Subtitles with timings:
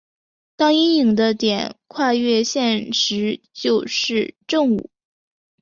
[0.55, 4.89] 当阴影的点跨越线时就是正午。